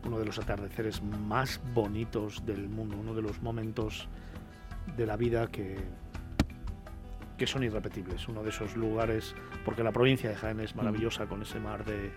uno 0.06 0.20
de 0.20 0.26
los 0.26 0.38
atardeceres 0.40 1.02
más 1.04 1.62
bonitos 1.74 2.46
del 2.46 2.68
mundo, 2.68 2.98
uno 3.00 3.14
de 3.14 3.22
los 3.22 3.42
momentos 3.42 4.08
de 4.98 5.06
la 5.06 5.16
vida 5.16 5.48
que, 5.48 5.78
que 7.38 7.48
son 7.48 7.64
irrepetibles, 7.64 8.28
uno 8.28 8.44
de 8.44 8.50
esos 8.50 8.76
lugares, 8.76 9.34
porque 9.66 9.84
la 9.84 9.92
provincia 9.92 10.30
de 10.30 10.36
Jaén 10.36 10.60
es 10.60 10.76
maravillosa 10.76 11.26
con 11.28 11.42
ese 11.42 11.60
mar 11.60 11.86
de 11.86 12.12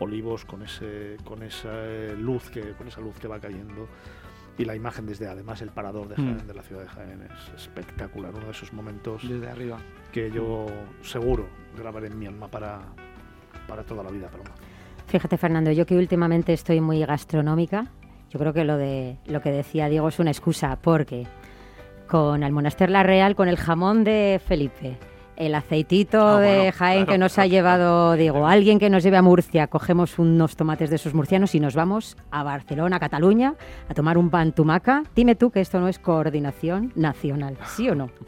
olivos, 0.00 0.44
con 0.44 0.62
ese, 0.62 1.16
con 1.24 1.42
esa 1.42 1.72
luz 2.18 2.50
que, 2.50 2.72
con 2.72 2.88
esa 2.88 3.00
luz 3.00 3.18
que 3.18 3.28
va 3.28 3.40
cayendo 3.40 3.88
y 4.56 4.64
la 4.64 4.74
imagen 4.74 5.06
desde 5.06 5.28
además 5.28 5.62
el 5.62 5.70
parador 5.70 6.08
de 6.08 6.16
Jaén, 6.16 6.36
Mm. 6.44 6.46
de 6.48 6.54
la 6.54 6.62
ciudad 6.62 6.82
de 6.82 6.88
Jaén 6.88 7.22
es 7.22 7.54
espectacular, 7.62 8.34
uno 8.34 8.46
de 8.46 8.50
esos 8.50 8.72
momentos 8.72 9.28
Desde 9.28 9.48
arriba. 9.48 9.78
que 10.12 10.30
yo 10.30 10.66
seguro 11.02 11.48
grabaré 11.76 12.08
en 12.08 12.18
mi 12.18 12.26
alma 12.26 12.48
para, 12.48 12.80
para 13.68 13.82
toda 13.84 14.02
la 14.02 14.10
vida. 14.10 14.28
Fíjate, 15.06 15.36
Fernando, 15.36 15.70
yo 15.70 15.86
que 15.86 15.96
últimamente 15.96 16.52
estoy 16.52 16.80
muy 16.80 17.04
gastronómica, 17.04 17.86
yo 18.30 18.38
creo 18.38 18.52
que 18.52 18.64
lo 18.64 18.76
de 18.76 19.16
lo 19.26 19.40
que 19.40 19.50
decía 19.50 19.88
Diego 19.88 20.08
es 20.08 20.18
una 20.18 20.30
excusa, 20.30 20.76
porque 20.82 21.26
con 22.08 22.42
Almonaster 22.42 22.90
La 22.90 23.02
Real, 23.02 23.36
con 23.36 23.48
el 23.48 23.56
jamón 23.56 24.04
de 24.04 24.40
Felipe, 24.44 24.98
el 25.36 25.54
aceitito 25.54 26.20
Ah, 26.20 26.40
de 26.40 26.56
bueno, 26.56 26.72
Jaén 26.72 27.04
claro, 27.04 27.12
que 27.12 27.18
nos 27.18 27.38
ha 27.38 27.46
llevado 27.46 28.14
Diego, 28.14 28.46
alguien 28.46 28.78
que 28.78 28.90
nos 28.90 29.02
lleve 29.02 29.16
a 29.18 29.22
Murcia, 29.22 29.68
cogemos 29.68 30.18
unos 30.18 30.56
tomates 30.56 30.90
de 30.90 30.96
esos 30.96 31.14
murcianos 31.14 31.54
y 31.54 31.60
nos 31.60 31.74
vamos 31.74 32.16
a 32.30 32.42
Barcelona, 32.42 32.96
a 32.96 33.00
Cataluña, 33.00 33.54
a 33.88 33.94
tomar 33.94 34.18
un 34.18 34.30
pan 34.30 34.52
tumaca. 34.52 35.04
Dime 35.14 35.36
tú 35.36 35.50
que 35.50 35.60
esto 35.60 35.80
no 35.80 35.88
es 35.88 35.98
coordinación 35.98 36.92
nacional, 36.96 37.56
¿sí 37.66 37.88
o 37.88 37.94
no? 37.94 38.10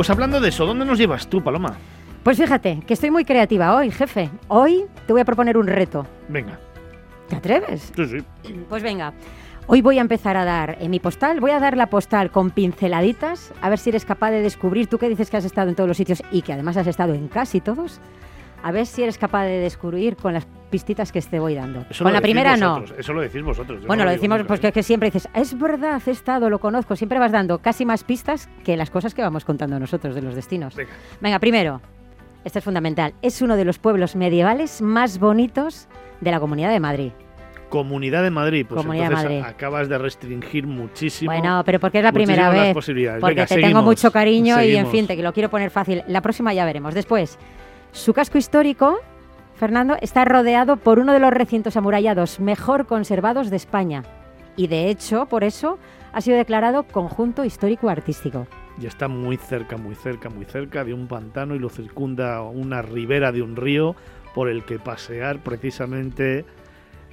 Pues 0.00 0.08
hablando 0.08 0.40
de 0.40 0.48
eso, 0.48 0.64
¿dónde 0.64 0.86
nos 0.86 0.96
llevas 0.96 1.26
tú, 1.26 1.44
Paloma? 1.44 1.76
Pues 2.22 2.38
fíjate, 2.38 2.80
que 2.86 2.94
estoy 2.94 3.10
muy 3.10 3.26
creativa 3.26 3.76
hoy, 3.76 3.90
jefe. 3.90 4.30
Hoy 4.48 4.86
te 5.06 5.12
voy 5.12 5.20
a 5.20 5.26
proponer 5.26 5.58
un 5.58 5.66
reto. 5.66 6.06
Venga, 6.26 6.58
¿Te 7.28 7.36
atreves? 7.36 7.92
sí, 7.94 8.06
sí. 8.06 8.54
Pues 8.66 8.82
venga, 8.82 9.12
hoy 9.66 9.82
voy 9.82 9.98
a 9.98 10.00
empezar 10.00 10.38
a 10.38 10.46
dar 10.46 10.78
en 10.80 10.90
mi 10.90 11.00
postal, 11.00 11.38
voy 11.38 11.50
a 11.50 11.60
dar 11.60 11.76
la 11.76 11.88
postal 11.88 12.30
con 12.30 12.50
pinceladitas, 12.50 13.52
a 13.60 13.68
ver 13.68 13.78
si 13.78 13.90
eres 13.90 14.06
capaz 14.06 14.30
de 14.30 14.40
descubrir, 14.40 14.86
tú 14.86 14.96
que 14.96 15.06
dices 15.06 15.28
que 15.28 15.36
has 15.36 15.44
estado 15.44 15.68
en 15.68 15.74
todos 15.74 15.88
los 15.88 15.98
sitios 15.98 16.22
y 16.32 16.40
que 16.40 16.54
además 16.54 16.78
has 16.78 16.86
estado 16.86 17.12
en 17.12 17.28
casi 17.28 17.60
todos, 17.60 18.00
a 18.62 18.72
ver 18.72 18.86
si 18.86 19.02
eres 19.02 19.18
capaz 19.18 19.44
de 19.44 19.58
descubrir 19.58 20.16
con 20.16 20.34
las 20.34 20.46
pistitas 20.70 21.12
que 21.12 21.20
te 21.20 21.38
voy 21.38 21.54
dando. 21.54 21.84
Eso 21.90 22.04
con 22.04 22.12
la 22.12 22.20
primera 22.20 22.56
no. 22.56 22.84
Eso 22.96 23.12
lo 23.12 23.20
decís 23.20 23.42
vosotros. 23.42 23.84
Bueno, 23.86 24.04
no 24.04 24.10
lo 24.10 24.12
decimos 24.12 24.42
pues 24.46 24.60
¿eh? 24.60 24.62
que, 24.62 24.72
que 24.72 24.82
siempre 24.82 25.08
dices, 25.10 25.28
es 25.34 25.58
verdad, 25.58 26.00
he 26.06 26.10
estado, 26.10 26.48
lo 26.48 26.60
conozco, 26.60 26.96
siempre 26.96 27.18
vas 27.18 27.32
dando 27.32 27.58
casi 27.58 27.84
más 27.84 28.04
pistas 28.04 28.48
que 28.64 28.76
las 28.76 28.90
cosas 28.90 29.14
que 29.14 29.22
vamos 29.22 29.44
contando 29.44 29.78
nosotros 29.78 30.14
de 30.14 30.22
los 30.22 30.34
destinos. 30.34 30.74
Venga. 30.76 30.92
Venga, 31.20 31.38
primero, 31.38 31.80
este 32.44 32.60
es 32.60 32.64
fundamental, 32.64 33.14
es 33.20 33.42
uno 33.42 33.56
de 33.56 33.64
los 33.64 33.78
pueblos 33.78 34.16
medievales 34.16 34.80
más 34.80 35.18
bonitos 35.18 35.88
de 36.20 36.30
la 36.30 36.40
Comunidad 36.40 36.70
de 36.70 36.80
Madrid. 36.80 37.12
Comunidad 37.68 38.24
de 38.24 38.30
Madrid, 38.30 38.66
pues 38.68 38.80
Comunidad 38.80 39.04
de 39.04 39.14
entonces 39.14 39.40
Madrid. 39.40 39.54
acabas 39.54 39.88
de 39.88 39.96
restringir 39.98 40.66
muchísimo. 40.66 41.30
Bueno, 41.30 41.62
pero 41.64 41.78
porque 41.78 41.98
es 41.98 42.04
la 42.04 42.12
primera 42.12 42.50
vez. 42.50 42.74
posibilidades. 42.74 43.20
Porque 43.20 43.36
Venga, 43.36 43.46
te 43.46 43.60
tengo 43.60 43.82
mucho 43.82 44.10
cariño 44.10 44.60
y 44.60 44.74
en 44.74 44.88
fin, 44.88 45.06
te 45.06 45.16
que 45.16 45.22
lo 45.22 45.32
quiero 45.32 45.50
poner 45.50 45.70
fácil. 45.70 46.02
La 46.08 46.20
próxima 46.20 46.52
ya 46.52 46.64
veremos. 46.64 46.94
Después, 46.94 47.38
su 47.92 48.12
casco 48.14 48.38
histórico, 48.38 48.98
Fernando, 49.54 49.96
está 50.00 50.24
rodeado 50.24 50.76
por 50.76 50.98
uno 50.98 51.12
de 51.12 51.18
los 51.20 51.32
recintos 51.32 51.76
amurallados 51.76 52.40
mejor 52.40 52.86
conservados 52.86 53.50
de 53.50 53.56
España. 53.56 54.02
Y 54.56 54.66
de 54.68 54.88
hecho, 54.88 55.26
por 55.26 55.44
eso, 55.44 55.78
ha 56.12 56.20
sido 56.20 56.36
declarado 56.36 56.84
conjunto 56.84 57.44
histórico-artístico. 57.44 58.46
Y 58.80 58.86
está 58.86 59.08
muy 59.08 59.36
cerca, 59.36 59.76
muy 59.76 59.94
cerca, 59.94 60.28
muy 60.30 60.44
cerca 60.44 60.84
de 60.84 60.94
un 60.94 61.06
pantano 61.06 61.54
y 61.54 61.58
lo 61.58 61.68
circunda 61.68 62.42
una 62.42 62.82
ribera 62.82 63.32
de 63.32 63.42
un 63.42 63.56
río 63.56 63.94
por 64.34 64.48
el 64.48 64.64
que 64.64 64.78
pasear 64.78 65.38
precisamente. 65.40 66.44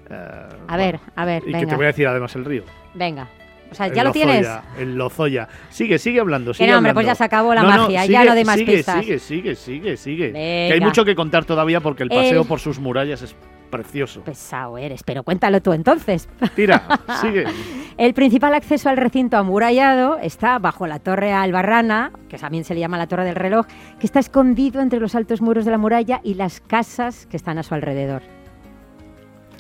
eh, 0.10 0.50
A 0.68 0.78
ver, 0.78 1.00
a 1.16 1.26
ver, 1.26 1.44
Y 1.46 1.52
que 1.54 1.66
te 1.66 1.76
voy 1.76 1.86
a 1.86 1.88
decir 1.88 2.08
además 2.08 2.36
el 2.36 2.46
río. 2.46 2.64
Venga. 2.94 3.28
O 3.72 3.76
sea, 3.76 3.88
El 3.88 3.94
¿ya 3.94 4.04
lo 4.04 4.10
Lozoya, 4.10 4.26
tienes? 4.26 4.50
El 4.80 4.96
Lozoya. 4.96 5.48
Sigue, 5.70 5.98
sigue 6.00 6.20
hablando. 6.20 6.54
Sigue 6.54 6.72
no, 6.72 6.78
hombre, 6.78 6.94
pues 6.94 7.06
ya 7.06 7.16
se 7.16 7.24
acabó 7.24 7.54
la 7.54 7.62
No, 7.64 7.70
no, 7.76 7.84
magia, 7.84 8.02
sigue, 8.04 8.14
ya 8.14 8.24
no 8.26 8.36
de 8.36 8.46
más 8.46 8.56
sigue, 8.60 8.76
pistas. 8.78 9.00
Sigue, 9.06 9.20
sigue, 9.20 9.56
sigue, 9.56 9.98
sigue. 9.98 10.32
Que 10.34 10.72
hay 10.74 10.80
mucho 10.82 11.04
que 11.06 11.16
contar 11.16 11.46
todavía 11.46 11.82
porque 11.82 12.04
el 12.04 12.10
paseo 12.10 12.42
El- 12.42 12.48
por 12.48 12.60
sus 12.60 12.80
murallas 12.80 13.22
es 13.22 13.36
precioso. 13.70 14.22
Pesado 14.22 14.78
eres, 14.78 15.04
pero 15.04 15.24
cuéntalo 15.24 15.62
tú 15.62 15.74
entonces. 15.74 16.30
Tira, 16.56 16.88
sigue. 17.22 17.44
El 17.98 18.14
principal 18.14 18.54
acceso 18.54 18.88
al 18.90 18.96
recinto 18.96 19.36
amurallado 19.36 20.18
está 20.20 20.58
bajo 20.60 20.88
la 20.88 21.00
torre 21.00 21.34
albarrana, 21.34 22.12
que 22.30 22.38
también 22.38 22.64
se 22.64 22.74
le 22.74 22.80
llama 22.80 22.98
la 22.98 23.08
torre 23.08 23.26
del 23.26 23.36
reloj, 23.36 23.66
que 24.00 24.06
está 24.06 24.20
escondido 24.20 24.82
entre 24.82 25.00
los 25.02 25.16
altos 25.16 25.42
muros 25.42 25.66
de 25.66 25.72
la 25.72 25.78
muralla 25.78 26.22
y 26.24 26.36
las 26.36 26.62
casas 26.62 27.26
que 27.26 27.36
están 27.36 27.58
a 27.58 27.64
su 27.64 27.74
alrededor. 27.74 28.22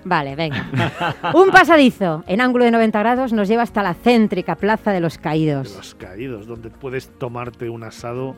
Vale, 0.04 0.36
venga. 0.36 0.70
Un 1.34 1.50
pasadizo 1.50 2.24
en 2.28 2.42
ángulo 2.42 2.66
de 2.66 2.72
90 2.72 3.00
grados 3.00 3.34
nos 3.34 3.48
lleva 3.48 3.64
hasta 3.64 3.84
la 3.84 3.94
céntrica 3.94 4.56
Plaza 4.56 4.92
de 4.92 5.00
los 5.00 5.18
Caídos. 5.18 5.76
los 5.76 5.96
caídos, 5.96 6.48
donde 6.48 6.70
puedes 6.70 7.10
tomarte 7.10 7.70
un 7.70 7.84
asado 7.84 8.36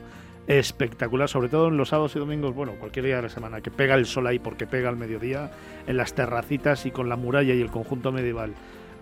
espectacular, 0.48 1.30
sobre 1.30 1.48
todo 1.48 1.68
en 1.68 1.78
los 1.78 1.90
sábados 1.90 2.16
y 2.16 2.20
domingos, 2.20 2.56
bueno, 2.56 2.74
cualquier 2.80 3.06
día 3.06 3.18
de 3.18 3.22
la 3.24 3.30
semana, 3.30 3.62
que 3.62 3.70
pega 3.70 3.94
el 3.96 4.08
sol 4.08 4.26
ahí 4.26 4.40
porque 4.40 4.66
pega 4.66 4.90
al 4.90 4.98
mediodía, 4.98 5.52
en 5.86 5.96
las 5.96 6.14
terracitas 6.14 6.88
y 6.88 6.92
con 6.92 7.08
la 7.08 7.16
muralla 7.16 7.54
y 7.54 7.62
el 7.62 7.70
conjunto 7.70 8.12
medieval 8.12 8.54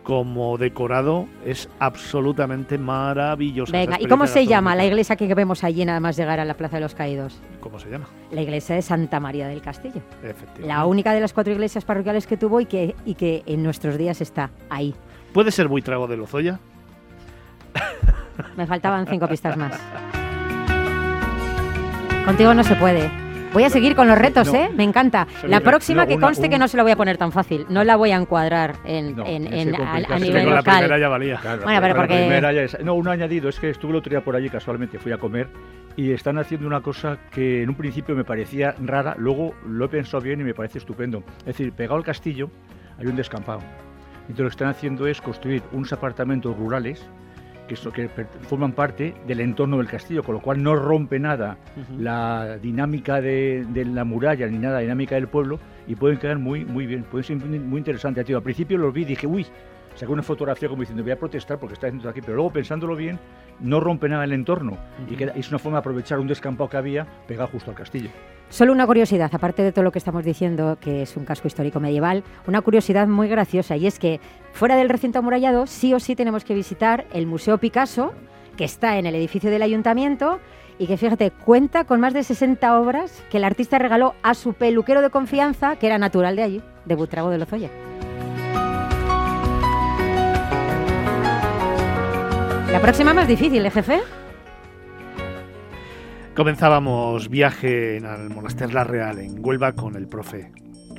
como 0.08 0.58
decorado, 0.58 1.28
es 1.46 1.68
absolutamente 1.80 2.78
maravilloso. 2.78 3.74
Venga, 3.74 3.98
¿y 4.00 4.08
cómo 4.08 4.26
se 4.26 4.48
llama 4.48 4.74
la 4.74 4.86
iglesia 4.86 5.18
que 5.18 5.36
vemos 5.36 5.66
allí 5.66 5.84
nada 5.84 6.00
más 6.00 6.16
llegar 6.16 6.40
a 6.40 6.46
la 6.46 6.54
Plaza 6.54 6.78
de 6.78 6.84
los 6.84 6.96
Caídos? 6.96 7.38
¿Cómo 7.60 7.78
se 7.78 7.90
llama? 7.90 8.08
La 8.32 8.42
iglesia 8.42 8.76
de 8.76 8.82
Santa 8.82 9.20
María 9.20 9.50
del 9.50 9.62
Castillo. 9.62 10.02
Efectivamente. 10.24 10.66
La 10.66 10.86
única 10.86 11.12
de 11.12 11.20
las 11.20 11.34
cuatro 11.34 11.52
iglesias 11.52 11.84
parroquiales 11.84 12.26
que 12.26 12.38
tuvo 12.38 12.62
y 12.62 12.68
que, 12.68 12.96
y 13.04 13.16
que 13.16 13.44
en 13.48 13.64
nuestros 13.64 13.98
días 13.98 14.22
está 14.22 14.50
ahí. 14.70 14.96
¿Puede 15.34 15.52
ser 15.52 15.68
buitrago 15.68 16.08
de 16.08 16.16
Lozoya? 16.16 16.58
Me 18.56 18.66
faltaban 18.66 19.08
cinco 19.08 19.28
pistas 19.28 19.58
más. 19.58 19.78
Contigo 22.24 22.54
no 22.54 22.64
se 22.64 22.76
puede. 22.76 23.27
Voy 23.54 23.64
a 23.64 23.70
seguir 23.70 23.96
con 23.96 24.08
los 24.08 24.18
retos, 24.18 24.48
No. 24.52 24.56
¿eh? 24.60 24.70
Me 24.76 24.84
encanta. 24.84 25.28
Sí, 25.42 25.48
La 25.48 25.62
próxima 25.62 26.04
no, 26.04 26.08
que 26.08 26.16
una- 26.16 26.28
conste 26.28 26.44
un- 26.46 26.50
que 26.52 26.60
no 26.60 26.68
se 26.68 26.78
lo 26.78 26.84
voy 26.84 26.92
a 26.92 26.96
poner 26.96 27.18
tan 27.18 27.32
fácil. 27.32 27.66
No 27.70 27.84
la 27.84 27.96
voy 27.96 28.12
a 28.12 28.18
encuadrar 28.18 28.76
en, 28.86 29.16
No, 29.16 29.26
en- 29.26 29.48
a, 29.48 29.50
nivel 29.50 29.76
con 29.76 29.86
la 29.86 30.16
primera 30.18 30.56
local. 30.58 31.00
ya 31.00 31.10
valía. 31.10 31.38
Claro, 31.38 31.64
Bueno, 31.64 31.82
pero 31.82 31.94
la 31.96 32.00
porque- 32.02 32.16
primera 32.18 32.52
ya 32.54 32.62
es- 32.64 32.78
No, 32.84 32.94
un 32.94 33.08
añadido, 33.08 33.50
es 33.50 33.60
que 33.60 33.70
estuve 33.70 33.92
el 33.92 33.98
otro 33.98 34.10
día 34.12 34.22
por 34.22 34.36
allí 34.36 34.50
casualmente, 34.50 35.00
fui 35.00 35.12
a 35.12 35.18
comer 35.18 35.48
y 35.96 36.12
están 36.12 36.38
haciendo 36.38 36.68
una 36.68 36.82
cosa 36.82 37.18
que 37.32 37.64
en 37.64 37.70
un 37.70 37.76
principio 37.76 38.16
me 38.16 38.24
parecía 38.24 38.76
rara, 38.84 39.16
luego 39.18 39.56
lo 39.66 39.86
he 39.86 39.90
pensado 39.90 40.22
bien 40.22 40.40
y 40.42 40.44
me 40.44 40.54
parece 40.54 40.78
estupendo. 40.78 41.24
Es 41.40 41.46
decir, 41.46 41.72
pegado 41.72 41.96
al 41.98 42.04
castillo 42.04 42.52
hay 43.00 43.08
un 43.08 43.16
descampado. 43.16 43.62
Entonces 44.30 44.40
lo 44.40 44.46
que 44.50 44.52
están 44.54 44.68
haciendo 44.68 45.08
es 45.08 45.20
construir 45.22 45.64
unos 45.72 45.92
apartamentos 45.94 46.56
rurales 46.56 47.08
que, 47.68 47.76
que 47.92 48.10
forman 48.42 48.72
parte 48.72 49.14
del 49.28 49.42
entorno 49.42 49.78
del 49.78 49.88
castillo, 49.88 50.24
con 50.24 50.36
lo 50.36 50.42
cual 50.42 50.62
no 50.64 50.76
rompe 50.76 51.20
nada 51.20 51.58
la 51.98 52.58
dinámica 52.58 53.22
de, 53.22 53.66
la 53.86 54.04
muralla 54.04 54.48
ni 54.48 54.58
nada 54.58 54.76
la 54.76 54.82
dinámica 54.82 55.16
del 55.16 55.28
pueblo 55.28 55.60
y 55.88 55.96
pueden 55.96 56.18
quedar 56.18 56.40
muy, 56.40 56.66
muy 56.66 56.86
bien, 56.88 57.04
pueden 57.04 57.24
ser 57.24 57.38
muy 57.38 57.78
interesantes. 57.78 58.30
Al 58.30 58.44
principio 58.44 58.78
los 58.78 58.94
vi 58.94 59.04
y 59.04 59.06
dije, 59.06 59.28
uy, 59.28 59.46
saqué 59.96 60.12
una 60.12 60.24
fotografía 60.24 60.70
como 60.70 60.82
diciendo 60.82 61.04
voy 61.04 61.12
a 61.12 61.20
protestar 61.20 61.60
porque 61.60 61.74
está 61.74 61.88
haciendo 61.88 62.10
aquí, 62.10 62.22
pero 62.22 62.36
luego 62.36 62.52
pensándolo 62.52 62.96
bien, 62.96 63.20
no 63.60 63.80
rompe 63.80 64.10
nada 64.10 64.24
el 64.24 64.34
entorno 64.34 64.78
y 65.10 65.22
es 65.24 65.50
una 65.50 65.60
forma 65.60 65.78
de 65.78 65.80
aprovechar 65.80 66.20
un 66.20 66.28
descampado 66.28 66.70
que 66.70 66.78
había 66.78 67.08
pegado 67.28 67.50
justo 67.50 67.72
al 67.72 67.78
castillo. 67.78 68.10
Solo 68.50 68.72
una 68.72 68.88
curiosidad, 68.88 69.30
aparte 69.34 69.62
de 69.62 69.74
todo 69.74 69.84
lo 69.84 69.92
que 69.92 70.00
estamos 70.00 70.24
diciendo, 70.24 70.78
que 70.80 71.02
es 71.02 71.18
un 71.18 71.26
casco 71.26 71.48
histórico 71.48 71.82
medieval, 71.82 72.24
una 72.48 72.62
curiosidad 72.62 73.08
muy 73.08 73.28
graciosa 73.28 73.76
y 73.76 73.88
es 73.88 74.00
que 74.00 74.22
fuera 74.54 74.78
del 74.78 74.90
recinto 74.90 75.20
amurallado 75.20 75.68
sí 75.68 75.94
o 75.94 76.00
sí 76.00 76.16
tenemos 76.16 76.46
que 76.46 76.54
visitar 76.54 77.06
el 77.12 77.26
Museo 77.26 77.58
Picasso, 77.58 78.14
que 78.56 78.64
está 78.64 78.98
en 78.98 79.06
el 79.06 79.16
edificio 79.16 79.52
del 79.52 79.64
ayuntamiento 79.64 80.40
y 80.80 80.88
que 80.88 80.98
fíjate, 80.98 81.32
cuenta 81.32 81.84
con 81.84 82.00
más 82.00 82.14
de 82.14 82.24
60 82.24 82.80
obras 82.80 83.24
que 83.30 83.38
el 83.38 83.44
artista 83.44 83.80
regaló 83.80 84.14
a 84.24 84.34
su 84.34 84.54
peluquero 84.54 85.02
de 85.02 85.10
confianza, 85.10 85.76
que 85.76 85.88
era 85.88 85.98
natural 85.98 86.36
de 86.36 86.44
allí, 86.44 86.62
de 86.86 86.96
Butrago 86.96 87.30
de 87.30 87.40
Lozoya. 87.40 87.70
La 92.78 92.84
próxima 92.84 93.12
más 93.12 93.28
difícil, 93.28 93.66
¿eh, 93.66 93.72
jefe? 93.72 94.02
Comenzábamos 96.36 97.28
viaje 97.28 97.98
al 98.06 98.30
Monasterio 98.30 98.76
La 98.76 98.84
Real 98.84 99.18
en 99.18 99.44
Huelva 99.44 99.74
con 99.74 99.96
el 99.96 100.08
profe, 100.08 100.52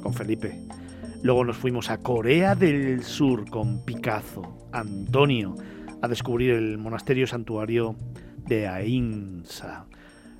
con 0.02 0.12
Felipe. 0.12 0.58
Luego 1.23 1.44
nos 1.44 1.56
fuimos 1.56 1.88
a 1.88 1.99
Corea 1.99 2.56
del 2.56 3.04
Sur 3.04 3.49
con 3.49 3.85
Picasso, 3.85 4.66
Antonio, 4.73 5.54
a 6.02 6.08
descubrir 6.08 6.50
el 6.50 6.78
monasterio 6.78 7.28
santuario 7.28 7.94
de 8.49 8.66
Ainsa. 8.66 9.87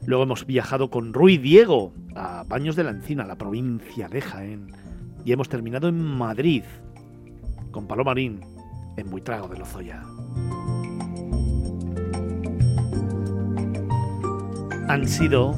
Luego 0.05 0.25
hemos 0.25 0.45
viajado 0.45 0.91
con 0.91 1.15
Rui 1.15 1.39
Diego 1.39 1.93
a 2.17 2.43
Baños 2.49 2.75
de 2.75 2.83
la 2.83 2.91
Encina, 2.91 3.25
la 3.25 3.39
provincia 3.39 4.09
de 4.09 4.21
Jaén. 4.23 4.73
Y 5.25 5.31
hemos 5.31 5.49
terminado 5.49 5.87
en 5.87 6.05
Madrid 6.05 6.65
con 7.71 7.87
Palomarín 7.87 8.41
en 8.97 9.09
Buitrago 9.09 9.47
de 9.47 9.59
Lozoya. 9.61 10.03
Han 14.89 15.07
sido 15.07 15.55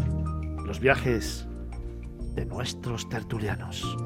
los 0.67 0.81
viajes 0.81 1.47
de 2.35 2.45
nuestros 2.47 3.09
tertulianos. 3.09 3.97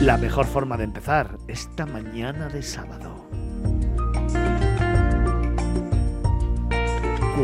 La 0.00 0.16
mejor 0.16 0.46
forma 0.46 0.76
de 0.76 0.84
empezar 0.84 1.38
esta 1.46 1.86
mañana 1.86 2.48
de 2.48 2.62
sábado. 2.62 3.28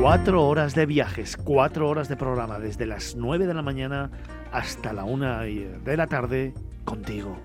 Cuatro 0.00 0.44
horas 0.44 0.74
de 0.74 0.86
viajes, 0.86 1.36
cuatro 1.36 1.88
horas 1.88 2.08
de 2.08 2.16
programa, 2.16 2.58
desde 2.58 2.86
las 2.86 3.14
nueve 3.14 3.46
de 3.46 3.54
la 3.54 3.62
mañana 3.62 4.10
hasta 4.52 4.92
la 4.92 5.04
una 5.04 5.42
de 5.42 5.96
la 5.96 6.08
tarde 6.08 6.52
contigo. 6.84 7.38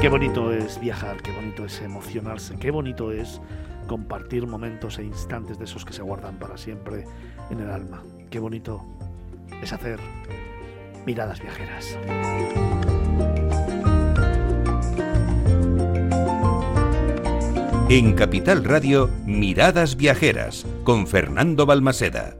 Qué 0.00 0.08
bonito 0.08 0.52
es 0.52 0.78
viajar, 0.78 1.20
qué 1.22 1.32
bonito 1.32 1.64
es 1.64 1.82
emocionarse, 1.82 2.56
qué 2.56 2.70
bonito 2.70 3.10
es 3.10 3.40
compartir 3.88 4.46
momentos 4.46 4.96
e 5.00 5.02
instantes 5.02 5.58
de 5.58 5.64
esos 5.64 5.84
que 5.84 5.92
se 5.92 6.02
guardan 6.02 6.38
para 6.38 6.56
siempre 6.56 7.04
en 7.50 7.58
el 7.58 7.68
alma. 7.68 8.04
Qué 8.30 8.38
bonito 8.38 8.84
es 9.60 9.72
hacer 9.72 9.98
miradas 11.04 11.40
viajeras. 11.42 11.98
En 17.90 18.12
Capital 18.14 18.64
Radio, 18.64 19.10
Miradas 19.26 19.96
Viajeras, 19.96 20.64
con 20.84 21.08
Fernando 21.08 21.66
Balmaseda. 21.66 22.34